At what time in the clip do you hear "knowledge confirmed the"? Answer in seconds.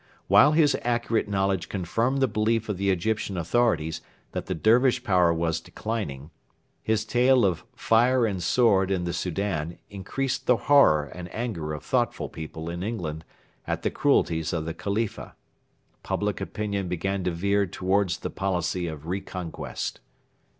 1.27-2.27